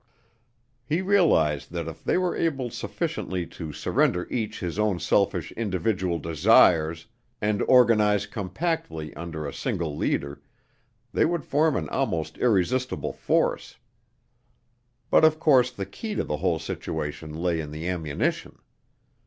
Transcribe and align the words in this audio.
He 0.83 1.03
realized 1.03 1.71
that 1.73 1.87
if 1.87 2.03
they 2.03 2.17
were 2.17 2.35
able 2.35 2.71
sufficiently 2.71 3.45
to 3.45 3.71
surrender 3.71 4.27
each 4.31 4.59
his 4.59 4.79
own 4.79 4.99
selfish 4.99 5.51
individual 5.51 6.17
desires 6.17 7.05
and 7.39 7.61
organize 7.67 8.25
compactly 8.25 9.13
under 9.13 9.45
a 9.45 9.53
single 9.53 9.95
leader, 9.95 10.41
they 11.13 11.23
would 11.23 11.45
form 11.45 11.75
an 11.75 11.87
almost 11.89 12.39
irresistible 12.39 13.13
force. 13.13 13.77
But 15.11 15.23
of 15.23 15.39
course 15.39 15.69
the 15.69 15.85
key 15.85 16.15
to 16.15 16.23
the 16.23 16.37
whole 16.37 16.57
situation 16.57 17.35
lay 17.35 17.59
in 17.59 17.69
the 17.69 17.87
ammunition. 17.87 18.57